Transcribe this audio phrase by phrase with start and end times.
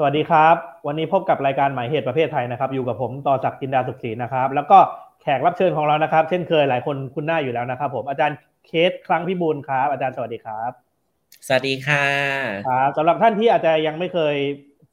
[0.00, 0.56] สวัสดีครับ
[0.86, 4.78] วันนี้พบกับรายการหมายเหตุประเพทไทยนะครับ อยู่กับผมต่อศักดิ์ จินดาสุขศรีนะครับ แล้วก็
[5.22, 8.36] แขกรับเชิญของเรานะครับ เช่นเคยหลายคนคุ้นหน้าอยู่แล้วนะครับ ผมอาจารย์
[8.66, 10.70] เคท ครั้งพิบูลย์ครับ อาจารย์สวัสดีครับ
[11.46, 12.06] สวัสดีค่ะ
[12.68, 14.34] ครับสำหรับท่านที่อาจจะยังไม่เคย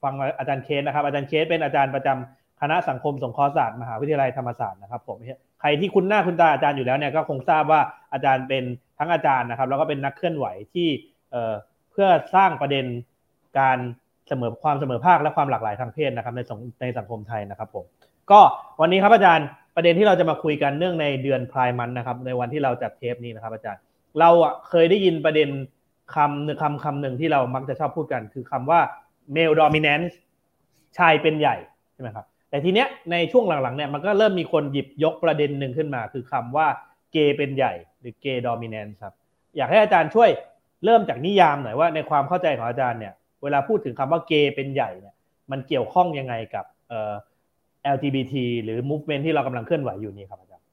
[0.03, 5.17] ฟังอาจารย์เคทนะครับ อาจารย์เคทเป็นอาจารย์ประจำคณะสังคมสงเคราะห์ศาสตร์มหาวิทยาลัยธรรมศาสตร์นะครับ ผม
[5.61, 7.81] ใครที่คุ้นหน้าคุ้นตาอาจารย์อยู่แล้วเนี่ยก็คงทราบว่า
[8.13, 8.63] อาจารย์เป็น
[8.99, 10.87] ทั้งอาจารย์นะครับ แล้วก็เป็นนักเคลื่อนไหวที่
[11.31, 11.53] เอ่อ
[11.91, 12.85] เพื่อสร้างประเด็น
[13.59, 13.79] การ
[14.27, 17.85] เสมอความเสมอภาคและความหลากหลายทางเพศนะครับในสังในสังคมไทยนะครับผม
[18.31, 18.39] ก็
[18.81, 23.81] วันนี้ครับอาจารย์ประเด็นที่เราจะมาคุยกันเนื่องในเดือนพายมันนะครับ ในวันที่เราจัดเทปนี้นะครับ อาจารย์
[24.19, 24.29] เรา
[24.69, 25.49] เคยได้ยินประเด็น
[26.15, 28.79] คำคำคำหนึ่งที่เรามักจะชอบพูดกัน คือคำว่า
[29.35, 30.13] male dominance
[30.97, 31.55] ชายเป็นใหญ่
[31.93, 36.67] ใช่ไหมครับแต่ทีเนี้ยในช่วงหลังๆเนี่ยมันก็เริ่มมีคนหยิบยกประเด็นหนึ่งขึ้นมา คือคำว่า
[37.11, 39.13] เกย์เป็นใหญ่ หรือเกย์ dominance ครับ
[39.57, 40.29] อยากให้อาจารย์ช่วย
[40.85, 43.13] เริ่มจากนิยามหน่อยว่าในความเข้าใจของอาจารย์เนี่ย
[43.45, 45.15] เวลาพูดถึงคำว่าเกย์เป็นใหญ่เนี่ย
[45.51, 47.13] มันเกี่ยวข้องยังไงกับเอ่อ
[47.95, 50.65] LGBT หรือ movement ที่เรากำลังเคลื่อนไหวอยู่นี้ครับอาจารย์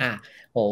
[0.00, 0.12] ค่ะ
[0.54, 0.66] โอ้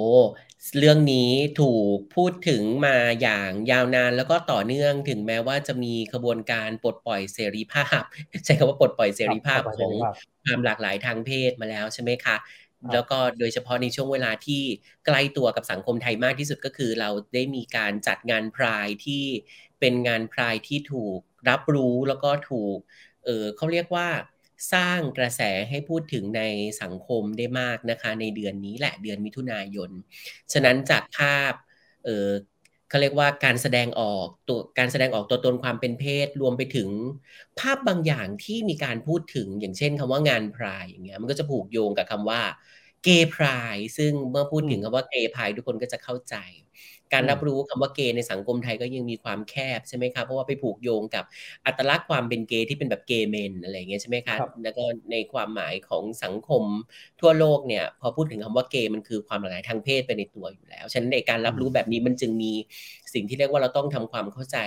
[0.79, 1.31] เรื่องนี้
[1.61, 8.03] ถูกพูดถึงมาอย่างยาวนานแล้วก็ต่อเนื่องถึงแม้ว่าจะมีขบวนการปลดปล่อยเสรีภาพ
[8.45, 9.93] ใช้คำว่าปลดปล่อยเสรีภาพของ
[10.45, 12.37] ความหลากหลายทางเพศมาแล้วใช่ไหมคะ
[12.93, 14.63] แล้วก็โดยเฉพาะในช่วงเวลาที่
[15.07, 19.25] ใกล้ตัวกับสังคมไทยมากที่สุดก็คือเราได้มีการจัดงานพรายที่
[19.81, 22.79] เป็นงานพรายที่ถูกรับรู้แล้วก็ถูก
[23.25, 24.09] เออเขาเรียกว่า
[24.73, 26.43] สร้างกระแสให้พูดถึงใน
[26.83, 29.91] สังคมได้มากนะคะ ในเดือนนี้แหละเดือนมิถุนายน
[30.53, 31.53] ฉะนั้นจากภาพ
[32.05, 32.29] เออ
[32.91, 36.89] เขาเรียกว่าการแสดงออกตัวการแสดงออกตัวตนความเป็นเพศรวมไปถึง
[37.59, 42.41] ภาพบางอย่างที่มีการพูดถึงอย่างเช่นคำว่างานพรายอย่างเงี้ยมันก็จะผูกโยงกับคำว่า
[43.05, 46.35] เกย์พรายซึ่งเมื่อพูดถึงคำว่าเกย์พรายทุกคนก็จะเข้าใจ
[47.15, 51.25] การรับรู้คำว่าเกย์ในสังคมไทยก็ยังมีความแคบใช่ไหมครับเพราะว่าไปผูกโยงกับ
[51.67, 56.63] อัตลักษณ์ความเป็นเกย์ที่เป็นแบบเกย์เมนอะไรเงี้ยใช่ไหมครับแล้วก็ในความหมายของสังคม
[57.21, 62.53] ทั่วโลกเนี่ย พอพูดถึงคำว่าเกย์มันคือความหลากหลายทางเพศไปในตัวอยู่แล้ว ฉะนั้นในการรับรู้แบบนี้มันจึงมี
[63.15, 64.59] สิ่งที่เรียกว่าเราต้องทำความเข้าใจ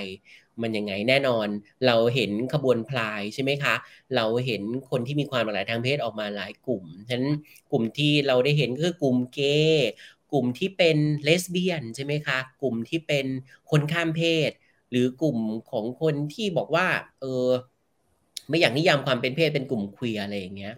[0.61, 1.47] มันยังไงแน่นอน
[1.87, 3.75] เราเห็นขบวนพลายใช่ไหมคะ
[4.15, 7.31] เราเห็นคนที่มีความหลากหลายทางเพศออกมาหลายกลุ่มฉะนั้น
[7.71, 9.87] กลุ่มที่เราได้เห็นก็คือกลุ่มเกย์
[10.33, 13.25] กลุ่มที่เป็นเลสเบี้ยนใช่ไหมคะ กลุ่มที่เป็น
[13.71, 14.51] คนข้ามเพศ
[14.91, 15.37] หรือกลุ่ม
[15.71, 16.87] ของคนที่บอกว่า
[17.21, 17.49] เออ
[18.49, 20.73] ไม่อยากนิยามความเป็นเพศเป็นกลุ่มควีอะไรอย่างเงี้ย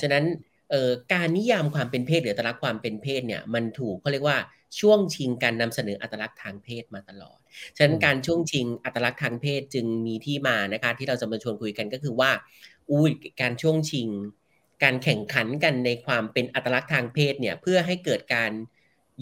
[0.00, 0.24] ฉะนั้น
[0.70, 4.38] เอ่อการนิยามความเป็นเพศหรืออัตลักษณ์ความเป็นเพศเนี่ยมันถูกเขาเรียกว่า
[4.80, 7.38] ช่วงชิงการนำเสนออัตลักษณ์ทางเพศมาตลอด
[7.76, 12.30] ฉะนั้นการช่วงชิงอัตลักษณ์ทางเพศจึงมีที่มานะคะที่เราจะมาชวนคุยกันก็คือว่า
[12.90, 13.10] อุ้ย
[13.40, 14.08] การช่วงชิง
[14.82, 18.52] การแข่งขันกันในความเป็นอัตลักษณ์ทางเพศเนี่ยเพื่อให้เกิดการ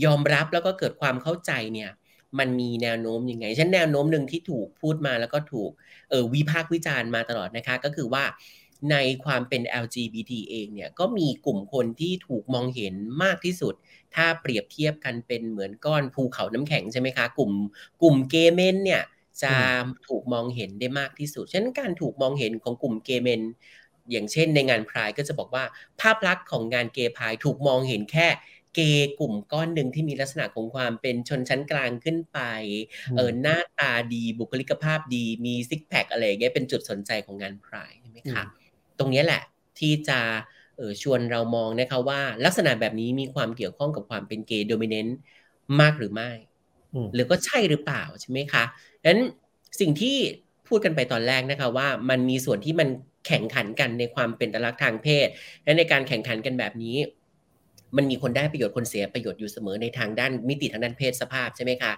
[0.05, 1.91] ยอมรับแล้วก็เกิดความเข้าใจเนี่ย
[2.39, 5.71] มันมีแนวโน้มยังไงฉันแนวโน้มหนึ่งที่ถูกพูดมาแล้วก็ถูก
[6.11, 8.25] เออวิพากษ์วิจารณ์มาตลอดนะคะ ก็คือว่า
[8.91, 13.75] ในความเป็น LGBT เองเนี่ยก็มีกลุ่มคนที่ถูกมองเห็นมากที่สุด
[14.15, 17.53] ถ้าเปรียบเทียบกันเป็นเหมือนก้อนภูเขาน้ำแข็งใช่ไหมคะ กลุ่ม
[18.03, 19.03] กลุ่มเกเมนเนี่ย
[19.43, 19.55] จะ
[20.09, 23.41] ถูกมองเห็นได้มากที่สุด ฉะนั้นการถูกมองเห็นของกลุ่มเกเมน
[24.11, 25.65] อย่างเช่นในงานพรายก็จะบอกว่า
[26.01, 28.29] ภาพลักษณ์ของงานเกย์พายถูกมองเห็นแค่
[28.75, 32.41] เกย์กลุ่มก้อนหนึ่งที่มีลักษณะของความเป็นชนชั้นกลางขึ้นไป
[33.16, 38.43] เออหน้าตาดีบุคลิกภาพดีมีซิกแพคอะไรเงี้ยเป็นจุดสนใจของงานพรายใช่ไหมคะ
[38.99, 39.43] ตรงนี้แหละ
[39.78, 40.19] ที่จะ
[40.77, 45.16] เออชวนเรามองนะคะว่าลักษณะแบบนี้มีความเกี่ยวข้องกับความเป็นเกย์โดมิเนนต์
[45.81, 46.31] มากหรือไม่
[47.15, 48.65] หรือก็ใช่หรือเปล่าใช่ไหมคะ
[49.03, 49.22] ดังนั้น
[49.81, 50.16] สิ่งที่
[50.69, 52.88] พูดกันไปตอนแรกนะคะว่ามันมีส่วนที่มัน
[53.27, 55.28] แข่งขันกันในความเป็นตลักษณ์ทางเพศ
[55.65, 56.97] และในการแข่งขันกันแบบนี้
[57.97, 61.93] มันมีคนได้ประโยชน์คนเสียประโยชน์อยู่เสมอในทางด้านมิติทางด้านเพศสภาพใช่ไหมคะ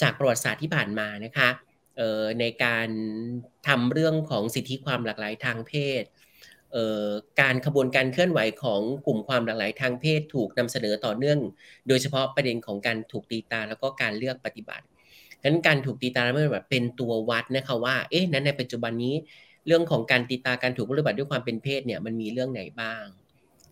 [0.00, 1.48] จากประวัติศาสตร์ที่ผ่านมานะคะ
[2.40, 2.88] ในการ
[3.68, 6.04] ทำเรื่องของสิทธิความหลากหลายทางเพศ
[7.40, 11.38] การขบวนการเคลื่อนไหวของกลุ่มความหลากหลายทางเพศถูกนำเสนอต่อเนื่อง
[11.88, 14.84] โดยเฉพาะประเด็นของการถูกตีตาแล้วก็การเลือกปฏิบัติ
[15.40, 19.14] ฉะนั้นการถูกตีตาและไม่ปฏิบัติเป็นตัววัดนะคะว่า เอ๊ะ นั้นในปัจจุบันนี้
[19.66, 23.04] เรื่องของการตีตาการถูกปฏิบัติด้วยความเป็นเพศเนี่ยมันมีเรื่องไหนบ้าง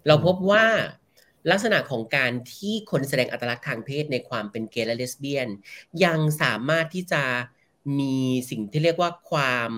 [0.06, 0.64] เราพบว่า
[1.50, 5.48] ลักษณะของการที่คนแสดงอัตลักษณ์ทางเพศในความเป็นเกย์และเลสเบี้ยน
[6.04, 7.24] ยังสามารถที่จะ
[7.98, 8.16] มี
[8.50, 9.70] สิ่งที่เรียกว่าความ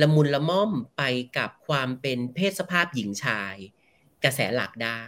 [0.00, 1.02] ละมุนละม่อมไป
[1.38, 3.54] กับความเป็นเพศสภาพหญิงชาย
[4.24, 5.02] กระแสหลักได้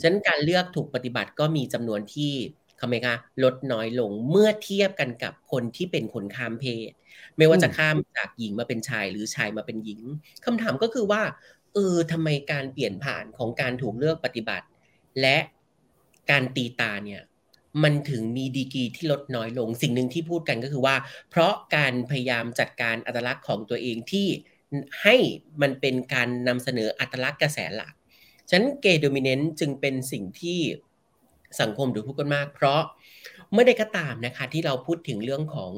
[0.00, 2.32] ฉะนั้นการเลือกถูกปฏิบัติก็มีจำนวนที่
[2.80, 6.90] คำไหมคะลดน้อยลงเมื่อเทียบกันกับคนที่เป็นคนข้ามเพศ
[7.36, 10.00] ไม่ว่าจะข้ามจากหญิงมาเป็นชายหรือชายมาเป็นหญิง
[10.44, 11.22] คำถามก็คือว่า
[11.74, 14.66] เออทำไมการเปลี่ยนผ่านของการถูกเลือกปฏิบัติ
[15.20, 15.36] และ
[16.30, 17.22] การตีตาเนี่ย
[17.82, 20.96] มันถึงมีดีกีที่ลดน้อยลง สิ่งหนึ่งที่พูดกันก็คือว่า
[21.30, 24.26] เพราะการพยายามจัดการอัตลักษณ์ของตัวเองที่
[25.02, 25.16] ให้
[25.62, 27.92] มันเป็นการนำเสนออัตลักษณ์กระแสหลัก
[28.48, 30.60] ฉะนั้นเกย์โดมิเนนต์จึงเป็นสิ่งที่
[31.60, 32.80] สังคมดูพูดกันมาก เพราะ
[33.52, 35.72] เมื่อใดก็ตามนะคะที่เราพูดถึงเรื่องของ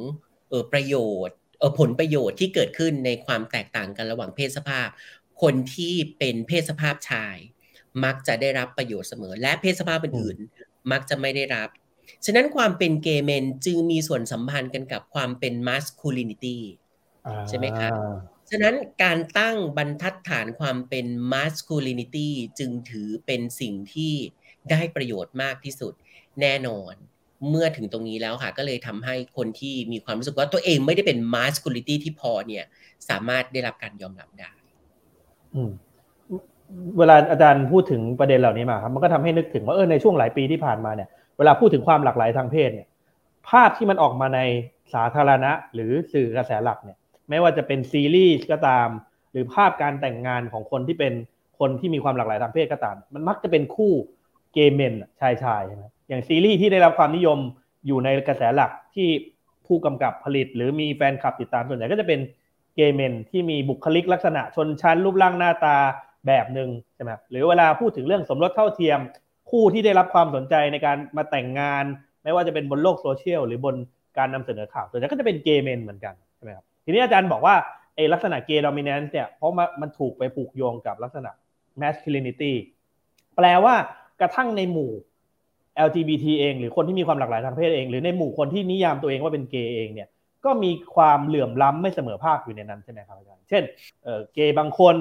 [0.52, 0.94] ออประโย
[1.26, 4.88] ชน์ออผลประโยชน์ที่เกิดขึ้นในความแตกต่างกันระหว่างเพศสภาพ
[5.42, 7.36] คนที่เป็นเพศสภาพชาย
[8.04, 11.68] มักจะได้รับประโยชน์เสมอ และเพศสภาพอื่นๆมักจะไม่ได้รับ
[12.24, 16.62] ฉะนั้นความเป็นเกย์เมนจึงมีส่วนสัมพันธ์กันกับความเป็นมัสคูลินิตี้
[17.48, 17.92] ใช่ไหมครับ
[18.50, 22.28] ฉะนั้นการตั้งบรรทัดฐานความเป็น masculinity
[22.58, 24.14] จึงถือเป็นสิ่งที่
[24.70, 25.92] ได้ประโยชน์มากที่สุด
[26.40, 26.94] แน่นอน
[27.48, 32.64] เมื่อถึงตรงนี้แล้วค่ะ ก็เลยทำให้คนที่มีความรู้สึกว่าตัวเองไม่ได้เป็น masculinity ที่พอเนี่ย
[33.08, 34.52] สามารถได้รับการยอมรับได้
[36.98, 42.88] เวลาอาจารย์พูดถึงประเด็นเหล่านี้มาครับมันก็ทำให้นึกถึงว่าเออในช่วงหลายปีที่ผ่านมาเนี่ยเวลาพูดถึงความหลากหลายทางเพศเนี่ย
[43.48, 44.40] ภาพที่มันออกมาใน
[44.94, 46.98] สาธารณะ หรือสื่อกระแสหลักเนี่ย
[47.28, 48.88] ไม่ว่าจะเป็นซีรีส์ก็ตาม
[49.32, 51.12] หรือภาพการแต่งงานของคนที่เป็น
[51.58, 53.92] คนที่มีความหลากหลายทางเพศก็ตาม มันมักจะเป็นคู่
[54.52, 57.38] เกย์เมนชายชายใช่ไหมอย่างซีรีส์ที่ได้รับความนิยม
[57.86, 59.08] อยู่ในกระแสหลักที่
[59.66, 62.20] ผู้กำกับผลิต หรือมีแฟนคลับติดตามส่วนใหญ่ก็จะเป็น
[62.74, 65.76] gay men ที่มีบุคลิกลักษณะชนชั้นรูปร่างหน้าตา
[66.28, 68.98] แบบหนึ่งใช่ไหมหรือเวลาพูดถึงเรื่องสมรสเท่าเทียม
[69.50, 71.84] คู่ที่ได้รับความสนใจในการมาแต่งงาน
[72.24, 73.74] ไม่ว่าจะเป็นบนโลกโซเชียลหรือบน
[74.18, 77.54] การนำเสนอข่าวส่วนใหญ่ก็จะเป็น gay men เหมือนกันใช่ไหมครับทีนี้อาจารย์บอกว่า
[77.96, 81.30] ไอ้ลักษณะ gay dominance เนี่ยเพราะมันถูกไปผูกโยงกับลักษณะ
[81.82, 82.52] masculinity
[83.36, 83.74] แปลว่า
[84.20, 84.90] กระทั่งในหมู่
[85.86, 90.08] LGBT เอง หรือคนที่มีความหลากหลายทางเพศเอง หรือในหมู่คนที่นิยามตัวเองว่าเป็นเกย์เองเนี่ย
[90.44, 93.62] ก็มีความเหลื่อมล้ำไม่เสมอภาคอยู่ในนั้นใช่ไหมครับอาจารย์เช่น
[94.34, 94.94] เกย์บางคน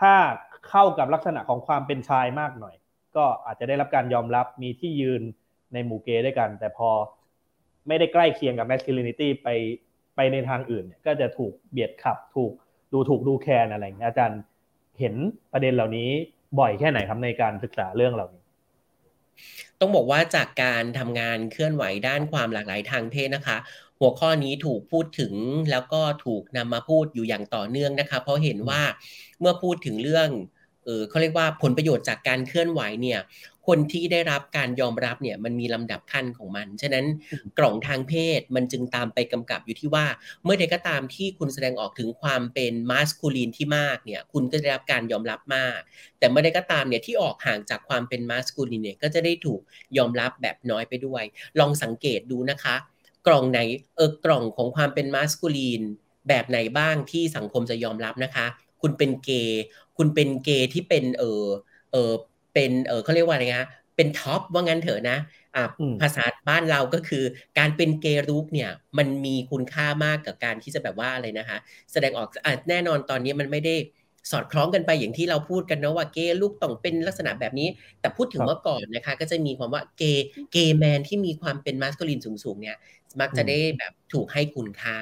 [0.00, 0.14] ถ้า
[0.68, 2.74] เข้ากับลักษณะของความเป็นชายมากหน่อย
[3.16, 5.22] ก็อาจจะได้รับการยอมรับมีที่ยืน
[5.72, 6.90] ในหมู่เกย์ด้วยกัน แต่พอ
[7.88, 9.48] ไม่ได้ใกล้เคียงกับ masculinity ไป
[10.16, 12.52] ไปในทางอื่นเนี่ยก็จะถูกเบียดขับถูก
[12.92, 14.40] ดูถูกดูแคลนอะไรอย่างเงี้อาจารย์
[14.98, 15.14] เห็น
[15.52, 16.08] ประเด็นเหล่านี้
[16.58, 18.42] บ่อยแค่ไหนครับในการศึกษาเรื่องเหล่านี้
[19.80, 23.56] ต้องบอกว่าจากการทำงานเคลื่อนไหวด้านความหลากหลายทางเพศนะคะ
[24.02, 25.34] หัวข้อนี้ถูกพูดถึง
[25.70, 28.82] แล้วก็ถูกนำมาพูดอยู่อย่างต่อเนื่องนะคะ เพราะเห็นว่า
[29.40, 30.28] เมื่อพูดถึงเรื่อง
[30.84, 33.20] เออเขาเรียกว่าผลประโยชน์จากการเคลื่อนไหวเนี่ย
[33.66, 37.06] คนที่ได้รับการยอมรับเนี่ยมันมีลำดับขั้นของมัน ฉะนั้น
[37.58, 40.06] กล่องทางเพศมันจึงตามไปกำกับอยู่ที่ว่า
[40.44, 45.78] เมื่อใดก็ตามที่คุณแสดงออกถึงความเป็นมาสคูลีนที่มากเนี่ยคุณก็ได้รับการยอมรับมาก
[46.18, 49.60] แต่เมื่อใดก็ตามเนี่ยที่ออกห่างจากความเป็นมาสคูลีนเนี่ยก็จะได้ถูก
[49.98, 51.22] ยอมรับแบบน้อยไปด้วย
[51.58, 52.76] ลองสังเกตดูนะคะ
[53.26, 53.60] กล่องไหน
[53.96, 55.82] เออกล่องของความเป็นมาสคูลีน
[56.28, 58.46] แบบไหนบ้างที่สังคมจะยอมรับนะคะ
[58.82, 59.62] คุณเป็นเกย์
[59.96, 61.44] คุณเป็นเกย์ที่เป็นเออ
[61.92, 62.12] เออ
[62.54, 65.16] เป็นเออเขาเรียกว่าอะไรนะเป็นท็อปว่างั้นเถอะนะ
[65.56, 65.62] อ่า
[66.00, 67.24] ภาษาบ้านเราก็คือ
[67.58, 71.58] การเป็นเกย์รูปเนี่ยมันมีคุณค่ามากกับการที่จะแบบว่าอะไรนะคะ
[71.92, 73.74] แสดงออกอ่แน่นอนตอนนี้มันไม่ได้
[74.30, 77.68] สอดคล้องกันไปอย่างที่เราพูดกันนะว่าเกย์ลูกต้องเป็นลักษณะแบบนี้
[78.00, 82.76] แต่พูดถึงเมื่อก่อนนะคะ ก็จะมีความว่าเกย์เกย์แมนที่มีความเป็นมาสคูลินสูงๆเนี่ย
[83.20, 84.98] มักจะได้แบบถูกให้คุณค่า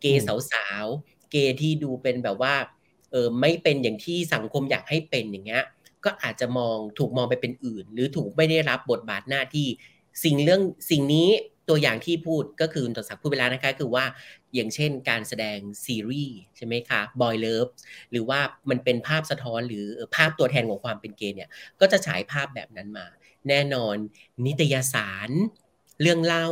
[0.00, 0.22] เกย์
[0.52, 2.54] สาวๆเกย์ที่ดูเป็นแบบว่า
[3.10, 5.64] เออไม่เป็นอย่างที่สังคมอยากให้เป็นอย่างเงี้ย
[6.04, 9.66] ก็อาจจะมองถูกมองไปเป็นอื่น หรือถูกไม่ได้รับบทบาทหน้าที่
[10.24, 11.28] สิ่งเรื่องสิ่งนี้
[11.72, 14.04] ตัวอย่างที่พูดก็คือต่อสักพูดไปแล้วนะคะคือว่า
[14.54, 17.66] อย่างเช่นการแสดงซีรีส์ใช่ไหมคะบอยเลิฟ
[18.10, 19.86] หรือว่ามันเป็นภาพสะท้อนหรือ
[20.16, 21.50] ภาพตัวแทนของความเป็นเกย์เนี่ย
[21.80, 23.06] ก็จะฉายภาพแบบนั้นมา
[23.48, 23.96] แน่นอน
[24.46, 25.30] นิตยสาร
[26.00, 26.48] เรื่องเล่า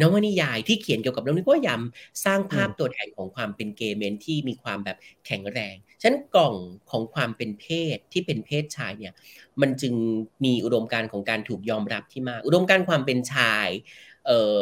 [0.00, 6.54] นวนิยายที่เขียนเกี่ยวกับเรื่องนี้ก็ยำสร้างภาพตัวแทนของความเป็นเกย์เมนที่มีความแบบแข็งแรงฉะนั้นกล่อง
[6.90, 7.66] ของความเป็นเพ
[7.96, 9.12] ศที่เป็นเพศชายเนี่ย
[9.60, 9.94] มันจึง
[10.44, 13.68] มีอุดมการณ์ของการถูกยอมรับที่มากอุดมการณ์ความเป็นชาย
[14.26, 14.60] เอ่อ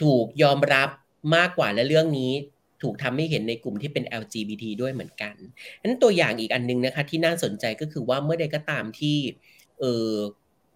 [0.00, 0.88] ถูกยอมรับ
[1.36, 2.32] มากกว่าและเรื่องนี้
[2.82, 5.34] ถูกทำให้เห็นในกลุ่มที่เป็น LGBT ด้วยเหมือนกัน
[5.82, 9.16] นั้นตัวอย่างอีกอันนึงนะคะที่น่าสนใจก็คือว่าเมื่อใดก็ตามที่
[9.80, 10.12] เออ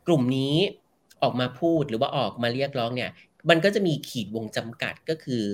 [0.06, 0.56] กลุ่มนี้
[1.26, 3.10] ออกมาพูดหรือว่าออกมาเรียกร้องเนี่ย
[3.50, 5.44] มันก็จะมีขีดวงจำกัดก็คือ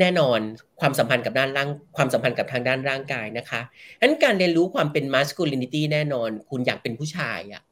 [0.00, 0.40] แน่นอน
[0.80, 3.60] ความสัมพันธ์กับด้านร่างความสัมพันธ์กับทางด้านร่างกายนะคะ
[3.98, 7.62] ฉะนั้นการเรียนรู้ความเป็น masculinity แน่นอน คุณอยากเป็นผู้ชายอะ่ะ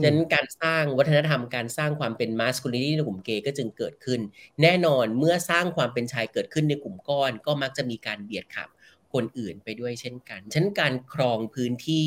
[0.00, 4.20] ฉะนั้นการสร้างวัฒนธรรมการสร้างความเป็น masculinity ในกลุ่มเกย์ก็จึงเกิดขึ้น
[4.62, 8.68] แน่นอนเมื่อสร้างความเป็นชายเกิดขึ้นในกลุ่มก้อน ก็มักจะมีการเบียดขับ
[9.14, 12.06] คนอื่นไปด้วยเช่นกันฉะนั้นการครองพื้นที่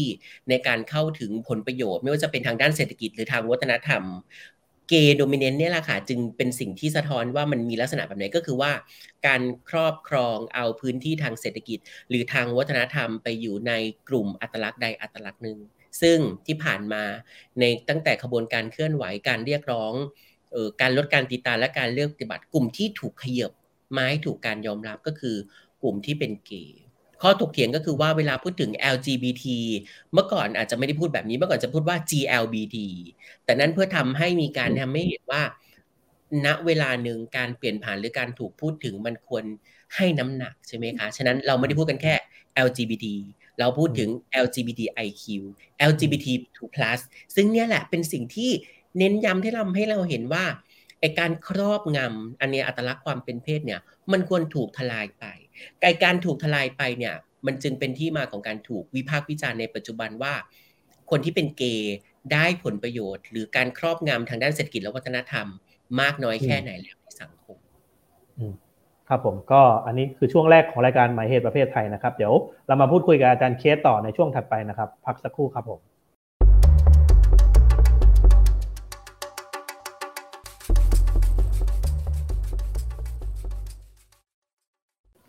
[0.49, 4.03] ในการเข้าถึงผลประโยชน์ ไม่ว่าจะเป็นทางด้านเศรษฐกิจหรือทางวัฒนธรรม
[4.89, 8.71] เกย์โดมิเนนต์เนี่ยแหละค่ะจึงเป็นสิ่งที่สะท้อนว่ามันมีลักษณะแบบไหนก็คือว่า
[9.27, 11.79] การครอบครองเอาพื้นที่ทางเศรษฐกิจ
[12.09, 13.73] หรือทางวัฒนธรรมไปอยู่ใน
[14.07, 15.57] กลุ่มอัตลักษณ์ใดอัตลักษณ์หนึ่ง
[16.01, 16.17] ซึ่ง
[16.47, 17.03] ที่ผ่านมา
[17.59, 19.93] ในตั้งแต่ขบวนการเคลื่อนไหวการเรียกร้อง
[20.55, 23.51] ออการลดการตีตาและการเลือกปฏิบัติกลุ่มที่ถูกขยบ
[23.91, 25.35] ไม้ถูกการยอมรับก็คือ
[25.81, 26.81] กลุ่มที่เป็นเกย์
[27.21, 29.45] ข้อถกเถียงก็คือว่าเวลาพูดถึง LGBT
[30.13, 32.77] เมื่อก่อนอาจจะไม่ได้พูดแบบนี้เมื่อก่อนจะพูดว่า GLBT
[33.45, 35.43] แต่นั้นเพื่อทำให้มีการทำให้เห็นว่า
[36.45, 39.43] ณเวลาหนึ่งการเปลี่ยนผ่านหรือการถูกพูดถึงมันควร
[39.95, 42.13] ให้น้ำหนักใช่ไหมคะ ฉะนั้นเราไม่ได้พูดกันแค่
[42.67, 43.05] LGBT
[43.59, 44.09] เราพูดถึง
[44.45, 45.23] LGBTIQ
[45.89, 46.99] LGBT2+
[47.35, 48.51] ซึ่งเนี่ยแหละเป็นสิ่งที่
[48.97, 50.45] เน้นย้ำให้เราให้เราเห็นว่า
[50.99, 53.79] ไอการครอบงำอันนี้อัตลักษณ์ความเป็นเพศเนี่ย
[54.11, 55.25] มันควรถูกทลายไป
[55.81, 57.15] ไอการถูกทลายไปเนี่ย
[57.45, 60.33] มันจึงเป็นที่มาของการถูกวิพากษ์วิจารณ์ในปัจจุบันว่า
[61.09, 61.95] คนที่เป็นเกย์
[62.33, 65.47] ได้ผลประโยชน์ หรือการครอบงำทางด้านเศรษฐกิจและวัฒนธรรม
[66.01, 67.57] มากน้อยแค่ไหนแล้วในสังคม
[69.09, 72.33] ครับผมก็อันนี้คือช่วงแรกของรายการหมายเหตุประเภทไทยนะครับ เดี๋ยว
[72.67, 75.79] เรามาพูดคุยกับอาจารย์เคสต่อในช่วงถัดไปนะครับ พักสักครู่ครับผม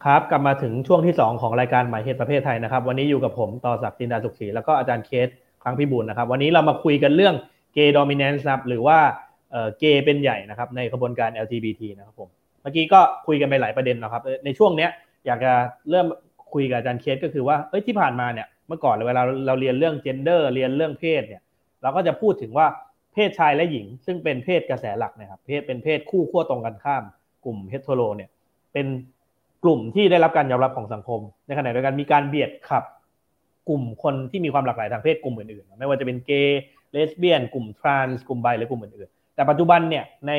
[0.04, 5.28] ครับ กลับมาถึงช่วงที่ 2 ของรายการหมายเหตุประเภทไทยนะครับ วันนี้อยู่กับผมต่อศักดิ์จินดาสุขศรีแล้วก็อาจารย์เคส
[5.62, 7.34] ครั้งพิบูลย์นะครับ วันนี้เรามาคุยกันเรื่อง
[7.74, 8.98] gay dominance ครับหรือว่า
[9.78, 12.28] เกย์เป็นใหญ่นะครับในกระบวนการ LGBT นะครับผม
[12.62, 14.90] เมื่อกี้ก็คุยกันไปหลายประเด็นนะครับ ในช่วงเนี้ย
[15.26, 15.52] อยากจะ
[15.90, 16.06] เริ่ม
[16.52, 21.42] คุยกับอาจารย์เคทก็คือว่าเอ้ยที่ผ่านมาเนี่ยเมื่อก่อนเวลาเราเรียนเรื่อง gender เรียนเรื่องเพศเนี่ย
[21.82, 22.66] เราก็จะพูดถึงว่า
[23.14, 27.02] เพศชายและหญิง ซึ่งเป็นเพศกระแสหลักนะครับเพศเป็นเพศคู่ขั้วตรงกันข้าม
[27.44, 28.30] กลุ่ม hetero เนี่ย
[28.72, 28.86] เป็น
[29.64, 32.84] กลุ่มที่ได้รับการยอมรับของสังคม ในขณะเดียวกันมีการเบียดขับ
[33.68, 36.60] กลุ่มคนที่มีความหลากหลายทางเพศกลุ่มอื่นๆ ไม่ว่าจะเป็นเกย์
[36.92, 40.32] เลสเบี้ยน กลุ่ม trans กลุ่ม bi หรือกลุ่มอื่นๆ แต่ปัจจุบันเนี่ยใน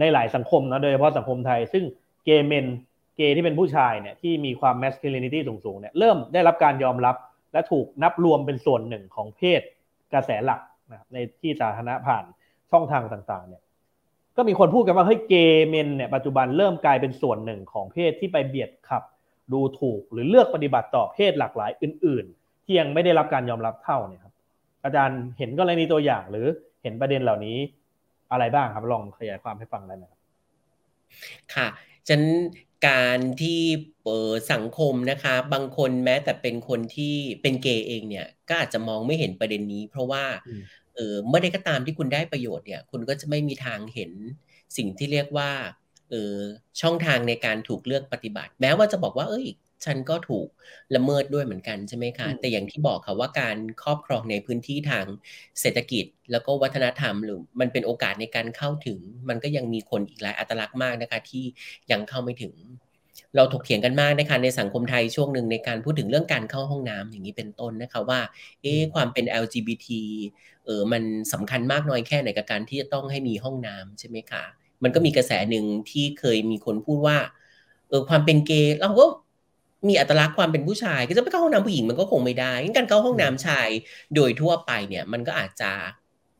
[0.00, 1.84] ในหลายสังคมนะโดยเฉพาะสังคมไทย ซึ่ง
[2.24, 2.66] gay men
[3.16, 7.16] เกย์ที่เป็นผู้ชายเนี่ยที่มีความ masculinity สูงๆเนี่ยเริ่มได้รับการยอมรับ
[7.52, 9.62] และถูกนับรวมเป็นส่วนหนึ่งของเพศ
[10.12, 12.24] กระแสหลักนะครับในที่สาธารณะผ่าน
[12.70, 13.62] ช่องทางต่างๆเนี่ย
[14.38, 19.02] ก็มีคนพูดกันว่าเฮ้ย gay men เนี่ยปัจจุบันเริ่มกลายเป็นส่วนหนึ่งของเพศที่ไปเบียดขับ
[19.52, 24.34] ดูถูกหรือเลือกปฏิบัติต่อเพศหลากหลายอื่น ๆ ที่ยังไม่ได้รับการยอมรับเท่าเนี่ยครับ
[24.84, 26.46] อาจารย์เห็นกรณีตัวอย่างหรือ
[26.82, 27.58] เห็นประเด็นเหล่านี้
[28.32, 30.20] อะไรบ้างครับลองขยายความให้ฟังได้ไหมครับ
[31.54, 31.66] ค่ะ
[32.08, 32.22] ฉัน
[32.88, 33.60] การที่
[34.02, 40.24] เปิดสังคมนะคะ บางคนแม้แต่เป็นคนที่เป็นเกย์เองเนี่ย ก็อาจจะมองไม่เห็นประเด็นนี้ เพราะว่า
[40.98, 44.12] เออเมื่อใดก็ตามที่คุณได้ประโยชน์เนี่ย คุณก็จะไม่มีทางเห็น
[44.76, 45.50] สิ่งที่เรียกว่า
[46.10, 46.36] เออ
[46.80, 49.46] ช่องทางในการถูกเลือกปฏิบัติ แม้ว่าจะบอกว่า เอ้ย
[49.84, 50.48] ฉันก็ถูก
[50.94, 55.04] ละเมิดด้วยเหมือนกันใช่ไหมคะ แต่อย่างที่บอกค่ะว่าการครอบครองในพื้นที่ทาง
[55.60, 61.44] เศรษฐกิจ แล้วก็วัฒนธรรมหรือมันเป็นโอกาสในการเข้าถึง มันก็ยังมีคนอีกหลายอัตลักษณ์มากนะคะที่
[61.90, 62.54] ยังเข้าไม่ถึง
[63.36, 68.20] เราถกเถียงกันมากนะคะในสังคมไทยช่วงหนึ่งในการพูดถึงเรื่องการเข้าห้องน้ำอย่างนี้เป็นต้นนะคะว่า
[68.62, 69.86] เอ๊ความเป็น LGBT
[70.64, 74.44] เออมันสำคัญมากน้อยแค่ไหนกับการที่จะต้องให้มีห้องน้ำใช่ไหมคะ
[74.82, 77.18] มันก็มีกระแสหนึ่งที่เคยมีคนพูดว่า
[77.88, 79.06] เออความเป็นเกย์เราก็
[79.88, 83.68] มีอัตลักษณ์ความเป็นผู้ชาย ก็จะไปเข้าห้องน้ำผู้หญิงมันก็คงไม่ได้การเข้าห้องน้ำชาย
[84.14, 85.72] โดยทั่วไปเนี่ยมันก็อาจจะ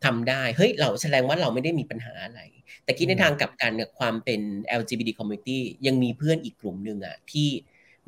[0.05, 2.41] ทำได้เฮ้ยเราแสดงว่าเราไม่ได้มีปัญหาอะไร
[2.89, 4.41] แต่คิดในทางกลับกันเนี่ยความเป็น
[4.81, 7.49] LGBT community ยังมีเพื่อนอีกกลุ่มหนึ่งอะที่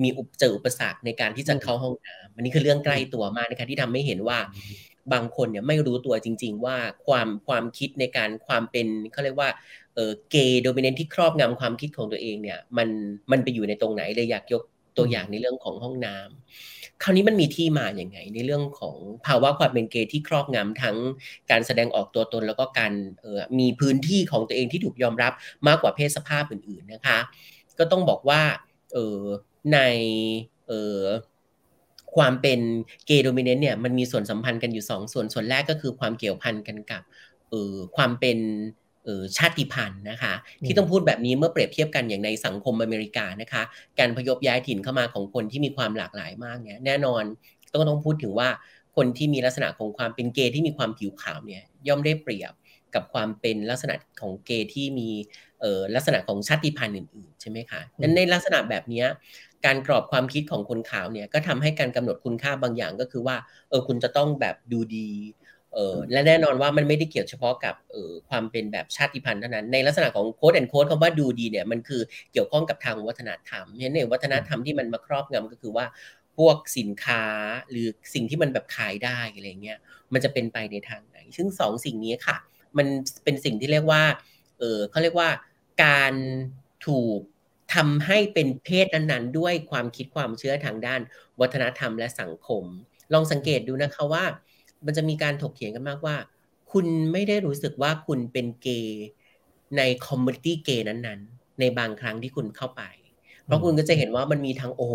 [0.03, 0.09] มี
[0.41, 4.39] เจออุปสรรคในการที่จะเข้าห้องน้ำอันนี้คือเรื่องใกล้ตัวมากนะคะที่ทำให้เห็นว่า
[5.13, 9.49] บางคนเนี่ยไม่รู้ตัวจริง ๆ ว่าความความคิดในการความเป็นเขาเรียกว่า
[9.95, 12.89] เออเกย์โดมิเนนที่ครอบงำความคิดของตัวเองเนี่ยมัน
[13.31, 14.63] มันไปอยู่ในตรงไหนเลยอยากยก
[14.99, 20.97] ตัวอย่างในเรื่องของห้องน้ำ คราวนี้มันมีที่มาอย่างไง ในเรื่องของภาวะความเป็นเกย์ที่ครอบงำทั้ง
[21.51, 22.93] การแสดงออกตัวตนแล้วก็การ
[23.23, 25.33] ออมีพื้นที่ของตัวเองที่ถูกยอมรับ
[25.69, 27.19] มากกว่าเพศสภาพอื่น ๆนะคะ
[27.79, 28.43] ก็ต้องบอกว่า
[28.97, 29.23] ออ
[29.73, 29.79] ใน
[30.71, 31.03] ออ
[32.17, 32.61] ความเป็น
[33.07, 37.03] เกย์โดมิเนนต์เนี่ยมันมีส่วนสัมพันธ์กันอยู่ 2 ส่วนส่วนแรกก็คือความเกี่ยวพันกันกับ
[37.53, 38.39] ออความเป็น
[39.37, 43.63] ชาติพันธุ์นะคะ ที่ต้องพูดแบบนี้เมื่อเปรียบเทียบกันอย่างในสังคมอเมริกานะคะ
[43.99, 47.23] การพยพย้ายถิ่นเข้ามาของคนที่มีความหลากหลายมากเนี่ยแน่นอน
[47.73, 48.49] ต้องต้องพูดถึงว่า
[48.97, 52.53] คนที่มีลักษณะของความเป็นเกย์ที่มีความผิวขาวเนี่ยย่อมได้เปรียบ
[52.95, 55.09] กับความเป็นลักษณะของเกย์ที่มี
[55.95, 59.05] ลักษณะของชาติพันธุ์อื่นๆใช่ไหมคะนั้นในลักษณะแบบนี้
[59.67, 63.37] การกรอบความคิดของคนขาวเนี่ยก็ทำให้การกำหนดคุณค่าบางอย่างก็คือว่า
[63.69, 65.09] เออคุณจะต้องแบบดูดี
[65.75, 75.87] เออและแน่นอนว่ามันไม่ได้เกี่ยวเฉพาะกับเออความเป็นแบบชาติพันธุ์เท่านั้น ในลักษณะของโค้ดแอนโค้ดคำว่าดูดีเนี่ยมันคือเกี่ยวข้องกับทางวัฒนธรรมเนี่ยในวัฒนธรรมที่มันมาครอบงำก็คือว่า
[76.39, 77.25] พวกสินค้า
[77.71, 79.79] หรือสิ่งที่มันแบบขายได้อะไรเงี้ย
[80.13, 82.37] มันจะเป็นไปในทางไหน ซึ่งสองสิ่งนี้ค่ะ
[82.79, 82.87] มัน
[83.25, 84.03] เป็นสิ่งที่เรียกว่า
[84.59, 85.31] เออเขาเรียกว่า
[85.85, 86.15] การ
[86.87, 87.21] ถูก
[87.75, 91.01] ทำให้เป็นเพศนั้นๆ ด้วยความคิดความเชื่อทางด้าน
[91.41, 92.65] วัฒนธรรมและสังคม
[93.13, 94.25] ลองสังเกตดูนะคะว่า
[94.87, 96.17] มันจะมีการถกเถียงกันมากว่า
[96.73, 99.07] คุณไม่ได้รู้สึกว่าคุณเป็นเกย์
[99.77, 102.83] ใน community เกย์นั้นๆ ในบางครั้งที่คุณเข้าไป
[103.45, 104.95] เพราะคุณก็จะเห็นว่ามันมีทั้งโอ้โห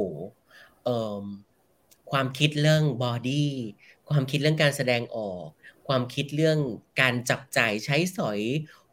[2.12, 3.52] ความคิดเรื่อง body
[4.10, 5.44] ความคิดเรื่องการแสดงออก
[5.88, 6.60] ความคิดเรื่อง
[7.02, 8.40] การจับจ่ายใช้สอย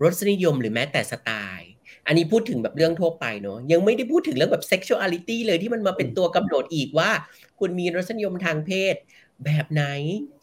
[0.02, 1.70] รสนิยมหรือแม้แต่สไตล์
[2.06, 7.10] อันนี้พูดถึงแบบเรื่องทั่วไปเนาะยังไม่ได้พูดถึงเรื่องแบบ sexuality เลยที่มันมาเป็นตัวกำหนดอีกว่า
[7.58, 8.94] คุณมีรสนิยมทางเพศ
[9.44, 9.84] แบบไหน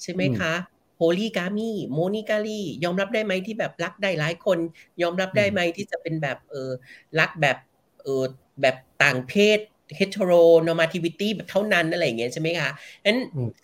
[0.01, 0.53] ใช่ไหมคะ
[0.95, 4.59] โพลีกามีโมนิกาลียอมรับได้ไหมที่แบบรักได้หลายคน
[5.01, 6.71] ยอมรับได้ไหมที่จะเป็นแบบเออ
[7.19, 7.57] รักแบบ
[8.01, 8.23] เออ
[8.61, 9.59] แบบต่างเพศ
[9.99, 12.69] heteronormativity แบบเท่านั้นอะไรอย่างเงี้ยใช่ไหมคะ
[13.05, 13.17] นั้น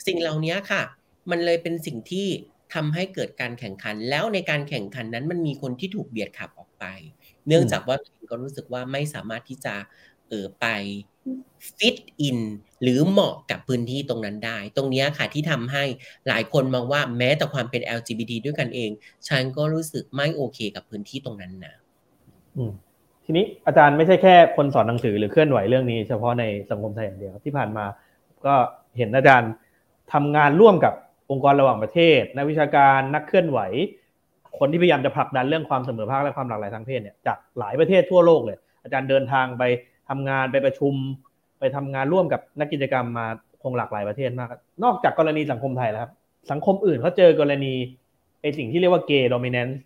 [0.07, 0.81] สิ่งเหล่านี้ค่ะ
[1.29, 2.27] มันเลยเป็นสิ่งที่
[2.73, 6.85] ทำให้เกิดการแข่งขัน แล้วในการแข่งขันนั้นมันมีคนที่ถูกเบียดขับออกไป
[7.47, 7.97] เนื่องจากว่า
[8.31, 9.75] ก็รู้สึกว่าไม่สามารถที่จะ
[10.29, 10.65] เออไป
[11.77, 12.39] ฟิตอิน
[12.81, 15.83] หรือเหมาะกับพื้นที่ตรงนั้นได้ ตรงนี้ค่ะที่ทำให้
[16.27, 18.89] หลายคนมองว่าแม้แต่ความเป็น LGBT ด้วยกันเอง
[19.27, 21.73] ฉันก็รู้สึกไม่โอเคกับพื้นที่ตรงนั้นนะ
[23.25, 27.85] ทีนี้อาจารย์ไม่ใช่แค่คนสอนหนังสือหรือเคลื่อนไหวเรื่องนี้ เฉพาะในสังคมไทยอย่างเดียวที่ผ่านมา
[28.45, 28.55] ก็
[28.97, 29.51] เห็นอาจารย์
[30.13, 30.93] ทำงานร่วมกับ
[31.31, 33.59] องค์กรระหว่างประเทศ นักวิชาการนักเคลื่อนไหว
[34.59, 39.63] คนที่พยายามจะผลักดันเรื่องความเสมอภาคและความหลากหลายทางเพศเนี่ยจากหลายประเทศทั่วโลกเลย อาจารย์เดินทางไป
[40.09, 40.93] ทำงานไปประชุม
[41.59, 43.27] ไปทำงานร่วมกับนักกิจกรรมมา
[43.61, 44.49] คงหลากหลายประเทศมาก
[44.83, 46.11] นอกจากกรณีสังคมไทยแล้วครับ
[46.51, 47.73] สังคมอื่นเขาเจอกรณี
[48.41, 49.79] ไอสิ่งที่เรียกว่าเกย์โดมิเนนซ์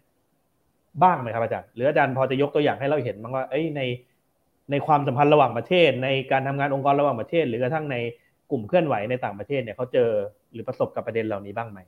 [1.03, 3.81] บ้างไหมครับอาจารย์ หรืออาจารย์พอจะยกตัวอย่างให้เราเห็นบ้างว่าเอ้ยใน
[4.71, 7.97] ในความสัมพันธ์ระหว่างประเทศ ในการทำงานองค์กรระหว่างประเทศ หรือกระทั่งใน
[8.51, 10.09] กลุ่มเคลื่อนไหวในต่างประเทศเนี่ยเขาเจอ
[10.53, 11.79] หรือประสบกับประเด็นเหล่านี้บ้างไหม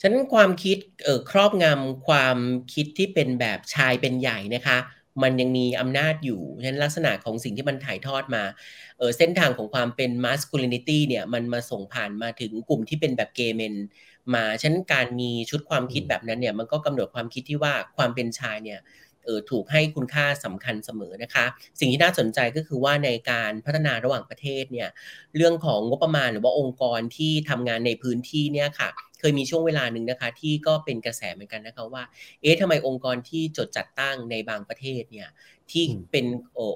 [0.00, 2.36] ฉะนั้นความคิดเออครอบงำความ
[2.74, 4.78] คิดที่เป็นแบบชายเป็นใหญ่นะคะ
[5.22, 8.44] มันยังมีอำนาจอยู่ฉะนั้นลักษณะของสิ่งที่มันถ่ายทอดมา
[8.98, 13.74] เออเส้นทางของความเป็น masculinity เนี่ยมันมาส่งผ่านมาถึงกลุ่มที่เป็นแบบเกย์เมน
[14.34, 18.80] มาฉะนั้นการมีชุดความคิดแบบนั้นเนี่ยมันก็กำหนดความคิดที่ว่าความเป็นชายเนี่ย
[19.24, 21.44] เออถูกให้คุณค่าสำคัญเสมอนะคะ
[21.80, 24.88] สิ่งที่น่าสนใจก็คือว่าในการพัฒนาระหว่างประเทศเนี่ย
[25.36, 32.02] เรื่องของงบประมาณหรือว่าองค์กรที่ทำงานในพื้นที่เนี่ยค่ะ เคยมีช่วงเวลาหนึ่งนะคะ ที่ก็เป็นกระแสเหมือนกันนะคะว่า
[32.42, 35.28] เอ๊ะทำไมองค์กรที่จดจัดตั้งในบางประเทศเนี่ย
[35.70, 36.26] ที่เป็น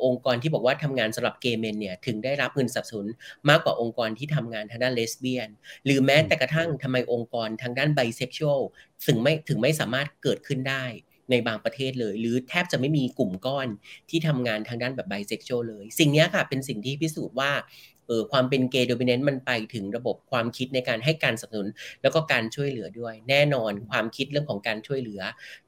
[0.04, 3.06] องค์กรที่บอกว่าทำงานสำหรับเกย์เมนเนี่ยถึงได้รับเงินสนับสนุน
[3.48, 5.48] มากกว่าองค์กรที่ทำงานทางด้านเลสเบี้ยน
[5.84, 8.60] หรือแม้แต่กระทั่งทำไมองค์กรทางด้านไบเซ็กชวล
[9.06, 10.84] ถึงไม่ถึงไม่สามารถเกิดขึ้นได้
[11.30, 13.68] ในบางประเทศเลย หรือแทบจะไม่มีกลุ่มก้อน
[14.10, 17.50] ที่ทำงานทางด้านแบบไบเซ็กชวลเลย สิ่งนี้ค่ะเป็นสิ่งที่พิสูจน์ว่า
[17.99, 21.68] เออความเป็นเกย์โดมิเนนต์มันไปถึงระบบความคิดในการให้การสนับสนุน
[22.02, 25.20] แล้วก็การช่วยเหลือด้วย แน่นอนความคิดเรื่องของการช่วยเหลือ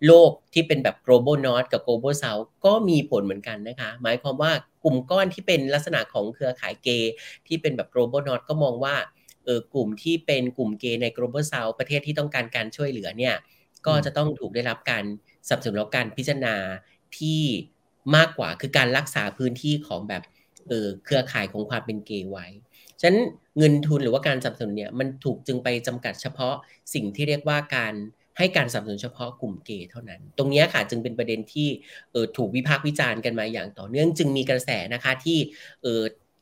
[0.06, 4.52] โลกที่เป็นแบบ global north กับ global south ก็มีผลเหมือนกันนะคะ หมายความว่า
[4.84, 7.12] กลุ่มก้อนที่เป็นลักษณะของเครือข่ายเกย์
[7.46, 8.96] ที่เป็นแบบ global north ก็มองว่า
[9.44, 13.34] เออกลุ่มที่เป็นกลุ่มเกย์ใน global south ประเทศที่ต้องการการช่วยเหลือเนี่ย
[13.86, 15.04] ก็จะต้องถูกได้รับการ
[15.48, 16.56] สนับสนุนแล้วการพิจารณา
[17.18, 17.42] ที่
[18.16, 20.22] มากกว่าคือการรักษาพื้นที่ของแบบ
[21.04, 22.46] เครือข่ายของความเป็นเกย์ไว้
[23.00, 23.18] ฉะนั้น
[23.58, 26.54] เงินทุนหรือว่าการสนับสนุนเนี่ยมันถูกจึงไปจำกัดเฉพาะ
[26.94, 27.94] สิ่งที่เรียกว่าการ
[28.38, 31.68] ให้การสนับสนุนเฉพาะกลุ่มเกย์เท่านั้น ตรงนี้ค่ะจึงเป็นประเด็นที่
[32.12, 35.38] เถูกวิพากษ์วิจารณ์กันมาอย่างต่อเนื่องจึงมีกระแสนะคะที่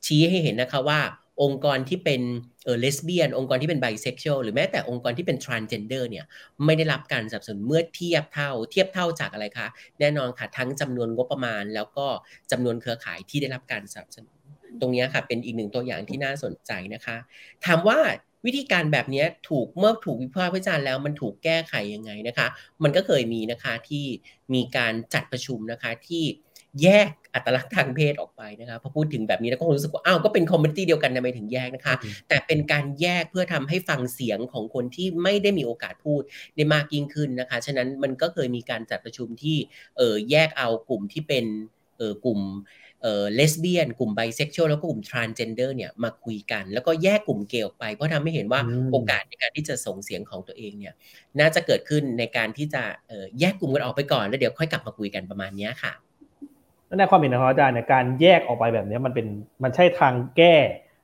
[0.06, 1.00] ชี้ให้เห็นนะคะว่า
[1.42, 2.22] องค์กรที่เป็น
[2.64, 6.24] เออเลสเบี้ยน องค์กรที่เป็นไบเซ็กชวลหรือแม้แต่องค์กรที่เป็นทรานเจนเดอร์เนี่ย
[6.64, 9.66] ไม่ได้รับการสนับสนุนเมื่อเทียบเท่า เทียบเท่าจากอะไรคะ
[10.00, 12.06] แน่นอนค่ะทั้งจำนวนงบประมาณ แล้วก็
[12.50, 14.34] จำนวนเครือข่ายที่ได้รับการสนับสนุน
[14.80, 17.16] ตรงนี้ค่ะเป็นอีกหนึ่งตัวอย่างที่น่าสนใจนะคะ
[17.66, 17.98] ถามว่า
[18.46, 22.46] วิธีการแบบนี้ถูกเมื่อถูกวิพากษ์วิจารณ์แล้วมันถูกแก้ไขยังไงนะคะ
[22.82, 24.04] มันก็เคยมีนะคะที่
[24.54, 26.24] มีการจัดประชุมนะคะที่
[26.82, 31.94] แยก อัตลักษณ์ทางเพศออกไปนะคะพอพูดถึงแบบนี้แล้วก็รู้สึกว่าอ้าวก็เป็น community เดียวกันทำไมถึงแยกนะคะ
[32.28, 36.22] แต่เป็นการแยกเพื่อทำให้ฟังเสียงของคนที่ไม่ได้มีโอกาสพูด
[36.56, 39.56] ได้มากยิ่งขึ้นนะคะ ฉะนั้นมันก็เคยมีการจัดประชุมที่
[39.96, 41.44] เออแยกเอากลุ่มที่เป็น
[41.98, 42.40] เออกลุ่ม
[43.02, 50.94] เอ่อเลสเบี้ยนกลุ่มไบเซ็กชวลแล้วก็กลุ่ม transgender เนี่ยมาคุยกัน แล้วก็แยกกลุ่มเกย์ออกไป เพราะทำให้เห็นว่าโอกาสในการที่จะส่งเสียงของตัวเองเนี่ย
[51.40, 52.82] น่าจะเกิดขึ้นในการที่จะ
[53.40, 55.92] แยกกลุ่มกันออกไปก่อน แล้วเดี๋ยวค่อยกลับมาคุยกันประมาณนี้ค่ะ
[56.98, 59.26] ในความเห็นของอาจารย์เนี่ยการแยกออกไปแบบนี้มันเป็น
[59.62, 60.56] มันใช่ทางแก้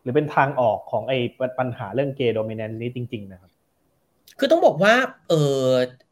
[0.03, 1.19] หรือเป็นทางออกของไอ้
[1.59, 3.51] ปัญหาเรื่องเกย์โดมิเนนต์นี้จริง ๆ นะครับ
[4.39, 4.95] คือต้องบอกว่า
[5.29, 5.35] เอ
[5.69, 5.71] อ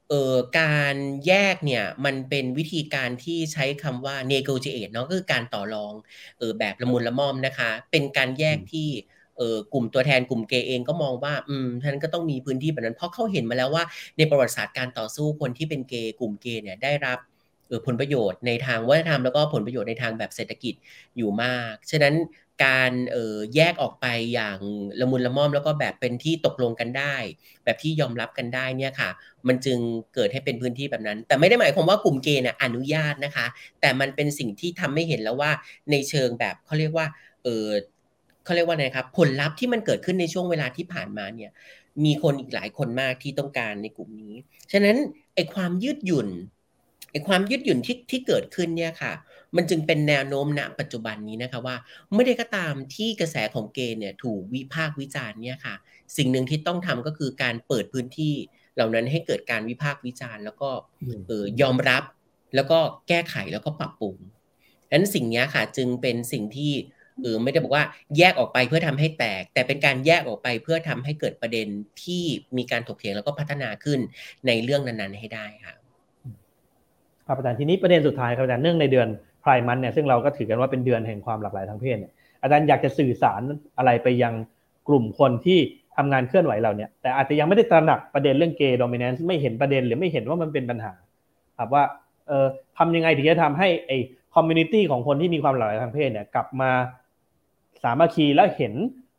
[0.09, 5.93] เออการแยกเนี่ยมันเป็นวิธีการที่ใช้คำว่า negotiate เนาะก็คือการต่อรอง
[6.39, 8.89] เออแบบละมุนละม่อมนะคะ เป็นการแยกที่
[9.39, 13.85] เออกลุ่มตัวแทนกลุ่มเกย์เองก็มองว่าอืมท่านก็ต้องมีพื้นที่แบบนั้นเพราะเขาเห็นมาแล้วว่า
[14.17, 17.19] ในประวัติศาสตร์การต่อสู้คนที่เป็นเกย์กลุ่มเกย์เนี่ยได้รับ
[17.87, 20.75] ผลประโยชน์ในทางวัฒนธรรมแล้วก็ผลประโยชน์ในทางแบบเศรษฐกิจ
[21.17, 22.15] อยู่มาก ฉะนั้น
[22.65, 24.59] การเออแยกออกไปอย่าง
[25.01, 27.17] ละมุนละม่อมแล้วก็แบบเป็นที่ตกลงกันได้
[27.65, 29.11] แบบที่ยอมรับกันได้เนี่ยค่ะ
[29.49, 29.79] มันจึง
[30.15, 33.47] เกิดให้เป็นพื้นที่แบบนั้น แต่ไม่ได้หมายความว่ากลุ่มเกย์นะอนุญาตนะคะ
[33.81, 35.51] แต่มันเป็นสิ่งที่ทำให้เห็นแล้วว่า
[35.91, 37.07] ในเชิงแบบเขาเรียกว่า
[37.45, 37.69] เออ
[38.45, 41.51] เขาเรียกว่าไงครับผลลัพธ์ที่มันเกิดขึ้นในช่วงเวลาที่ผ่านมาเนี่ย
[42.05, 44.35] มีคนอีกหลายคนมากที่ต้องการในกลุ่มนี้
[44.73, 44.97] ฉะนั้น
[45.35, 46.29] ไอความยืดหยุ่น
[47.15, 49.13] ไอ้ความยืดหยุ่นที่ที่เกิดขึ้นเนี่ยค่ะ
[49.57, 51.77] มันจึงเป็นแนวโน้มณปัจจุบันนี้นะคะว่า
[52.13, 55.75] เมื่อใดก็ตามที่กระแสของเกย์เนี่ยถูกวิพากษ์วิจารณ์เนี่ยค่ะ
[56.17, 58.35] สิ่งหนึ่งที่ต้องทำก็คือการเปิดพื้นที่
[58.75, 60.71] เหล่านั้นให้เกิดการวิพากษ์วิจารณ์ แล้วก็
[61.27, 62.03] เออยอมรับ
[62.55, 64.17] แล้วก็แก้ไขแล้วก็ปรับปรุง
[64.89, 66.73] ดังนั้นสิ่งนี้ค่ะจึงเป็นสิ่งที่
[67.23, 67.85] เออไม่ได้บอกว่า
[68.19, 71.67] แยกออกไปเพื่อทำให้แตก แต่เป็นการแยกออกไปเพื่อทำให้เกิดประเด็น
[72.03, 72.23] ที่
[72.57, 74.01] มีการถกเถียงแล้วก็พัฒนาขึ้น
[74.47, 75.75] ในเรื่องนั้นๆให้ได้ค่ะ
[77.27, 79.09] ครับอาจารย์ทีนี้ประเด็นสุดท้ายครับอาจารย์เนื่องในเดือน
[79.43, 83.43] พรายมันเนี่ยซึ่งเราก็ถือกันว่าเป็นเดือนแห่งความหลากหลายทางเพศเนี่ยอาจารย์อยากจะสื่อสาร
[83.79, 84.35] อะไรไปยัง
[84.89, 85.59] กลุ่มคนที่
[85.97, 90.93] ทำงานเคลื่อนไหวเราเนี่ยแต่อาจจะยังไม่ได้ตระหนักประเด็นเรื่องเกย์โดมิเนนซ์ไม่เห็นประเด็นหรือไม่เห็นว่ามันเป็นปัญหา
[91.59, 91.85] ครับว่า
[92.29, 92.47] เออ
[92.79, 96.71] ทำยังไงถึงจะทำให้ไอ้ community ของคนที่มีความหลากหลายทางเพศเนี่ยกลับมา
[97.83, 98.75] สามัคคีและเห็น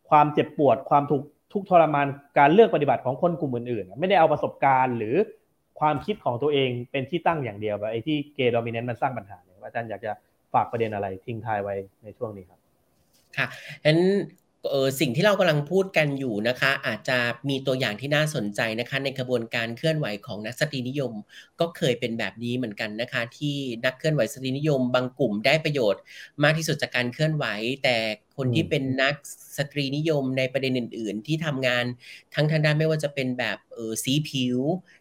[0.10, 1.22] ความเจ็บปวดความทุก
[1.54, 5.15] ทุกทรมานการเลือกปฏิบัติของคนกลุ่มอื่นๆ ไม่ได้เอาประสบการณ์หรือ
[5.79, 10.11] ความคิดของตัวเองเป็นที่ตั้งอย่างเดียวแบบไอ้ที่ gay dominant มันสร้างปัญหาเนี่ยอาจารย์อยากจะ
[10.53, 12.59] ฝากประเด็นอะไรทิ้งท้ายไว้ในช่วงนี้ครับ
[13.38, 13.47] ค่ะ
[13.85, 13.99] งั้น
[14.69, 17.17] เออสิ่งที่เรากำลังพูดกันอยู่นะคะ อาจจะ
[17.49, 21.13] มีตัวอย่างที่น่าสนใจนะคะ ในกระบวนการเคลื่อนไหวของนักสตรีนิยม
[21.60, 26.01] ก็เคยเป็นแบบนี้เหมือนกันนะคะ ที่นักเคลื่อนไหวสตรีนิยม บางกลุ่มได้ประโยชน์
[26.43, 27.45] มากที่สุดจากการเคลื่อนไหว
[27.84, 27.97] แต่
[28.38, 29.15] คนที่เป็นนัก
[29.58, 31.86] สตรีนิยมในประเด็นอื่น ๆ ที่ทำงาน
[32.34, 34.58] ทั้งทางด้านไม่ว่าจะเป็นแบบเออสีผิว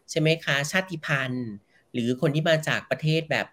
[0.09, 1.47] ใช่ไหมคะชาติพันธุ์
[1.93, 3.47] หรือคนที่มาจากประเทศแบบ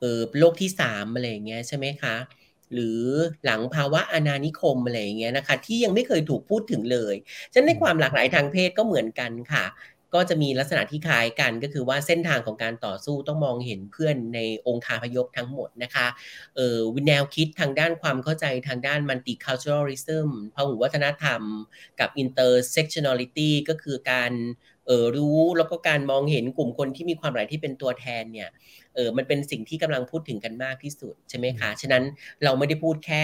[0.00, 2.14] เออโลกที่สามอะไรอย่างเงี้ยใช่ไหมคะ
[2.74, 3.00] หรือ
[3.44, 7.14] หลังภาวะอาณานิคมอะไรอย่างเงี้ยนะคะที่ยังไม่เคยถูกพูดถึงเลย
[7.52, 9.66] ฉะนั้นในความหลากหลายทางเพศก็เหมือนกันค่ะ
[10.16, 16.06] ก็จะมีลักษณะที่คล้ายกันก็คือว่าเส้นทางของการต่อสู้ต้องมองเห็นเพื่อนในองค์คาพยพทั้งหมดนะคะ
[16.56, 21.42] เออแนวคิดทางด้านความเข้าใจทางด้าน multiculturalism พหุวัฒนธรรม
[22.00, 24.32] กับ intersectionality ก็คือการ
[24.86, 28.48] เออรู้แล้วก็การมองเห็นกลุ่มคนที่มีความหลากหลายที่เป็นตัวแทนเนี่ย
[28.94, 32.04] เออมันเป็นสิ่งที่กำลังพูดถึงกันมากที่สุดใช่ไหมคะฉะนั้น
[32.44, 33.22] เราไม่ได้พูดแค่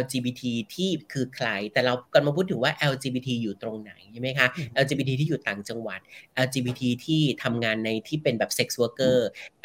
[0.00, 0.42] LGBT
[0.74, 4.46] ที่คือใคร แต่เรากำลังพูดถึงว่า LGBT อยู่ตรงไหนใช่ไหมคะ
[4.82, 6.00] LGBT ที่อยู่ต่างจังหวัด
[6.44, 9.18] LGBT ที่ทำงานในที่เป็นแบบ sex worker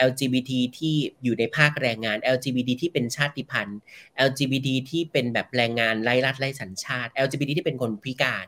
[0.10, 3.80] LGBT ที่อยู่ในภาคแรงงาน LGBT ที่เป็นชาติพันธุ์
[4.28, 8.46] LGBT ที่เป็นแบบแรงงานไร้รัฐไร้สัญชาติ LGBT ที่เป็นคนพิการ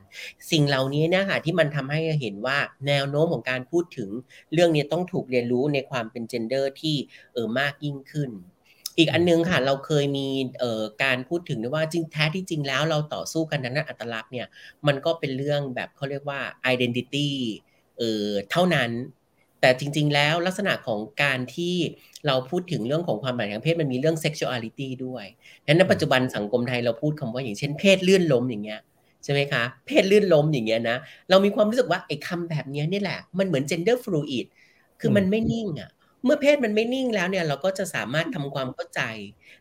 [0.51, 4.09] สิ่งเหล่านี้เนี่ยค่ะที่มันทำให้เห็นว่าแนวโน้มของการพูดถึง
[4.53, 6.95] เรื่องนี้ต้องถูกเรียนรู้ในความเป็นเจนเดอร์ที่
[7.33, 8.31] เออมากยิ่งขึ้น
[8.97, 10.27] อีกอันนึงค่ะเราเคยมี
[10.59, 14.47] เอ่อการพูดถึงว่าจริงแท้ที่จริงแล้วเราต่อสู้กันนั้นอัตลักษณ์เนี่ย
[14.87, 16.39] มันก็เป็นเรื่องแบบเขาเรียกว่า
[16.73, 17.29] identity
[17.97, 18.91] เอ่อเท่านั้น
[19.61, 21.75] แต่จริง ๆ แล้วลักษณะของการที่
[22.27, 25.25] เราพูดถึงเรื่องของความหมายทางเพศมันมีเรื่อง sexuality ด้วย
[25.63, 28.81] ฉะนั้นในปัจจุบันสังคมไทยเราพูดคำว่าอย่างเช่นเพศเลื่อนล้มอย่างเงี้ย
[29.25, 30.97] ใช่ไหมคะ เพศเลื่อนล้มอย่างเงี้ยนะ
[31.29, 34.45] เรามีความรู้สึกว่าไอ้คำแบบนี้นี่แหละ มันเหมือน gender fluid
[35.01, 35.89] คือมันไม่นิ่งอะ
[36.25, 39.01] เมื่อเพศมันไม่นิ่งแล้วเนี่ย เราก็จะสามารถทำความเข้าใจ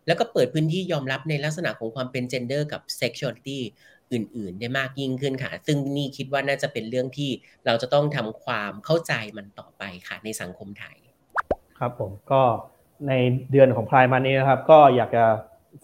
[0.06, 3.62] แล้วก็เปิดพื้นที่ยอมรับในลักษณะของความเป็นเจนเดอร์กับเซ็กชวลิตี้
[4.12, 7.30] อื่น ๆ ได้มากยิ่งขึ้นค่ะ ซึ่งนี่คิดว่าน่าจะเป็นเรื่องที่
[7.66, 10.96] เราจะต้องทำความเข้าใจมันต่อไปค่ะ ในสังคมไทย
[11.78, 12.42] ครับผมก็
[13.08, 13.12] ใน
[13.50, 15.24] เดือนของพรายมันนี้นะครับ ก็อยากจะ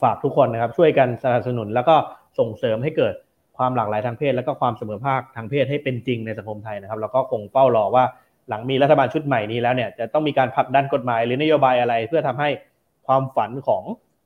[0.02, 1.96] ฝากทุกคนนะครับ ช่วยกันสนับสนุนแล้วก็
[2.38, 3.14] ส่งเสริมให้เกิด
[3.60, 8.04] ความหลากหลายทางเพศ แล้วก็ความเสมอภาคทางเพศให้เป็นจริงในสังคมไทยนะครับแล้วก็คงเฝ้ารอว่า
[8.48, 12.48] หลังมีรัฐบาลชุดใหม่นี้แล้วเนี่ยจะต้องมีการผลักดันกฎหมายหรือนโยบายอะไร เพื่อทำให้
[13.06, 13.82] ความฝันของ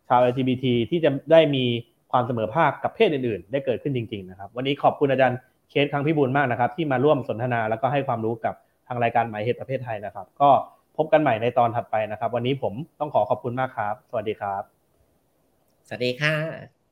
[0.09, 1.64] ชาว LGBT ที่จะได้มี
[2.12, 5.38] ความเสมอภาคกับเพศอื่นๆ ได้เกิดขึ้นจริงๆนะครับวันนี้ขอบคุณอาจารย์
[5.70, 8.55] เคสครั้งพิบูลมากนะครับ ที่มาร่วมสนทนาแล้วก็ให้ความรู้กับ
[8.87, 10.51] ทางรายการหมายเหตุประเภทไทยนะครับ ก็
[10.97, 14.62] พบกันใหม่ในตอนถัดไปนะครับ วันนี้ผมต้องขอขอบคุณมากครับ สวัสดีครับ
[15.88, 16.84] สวัสดีค่ะ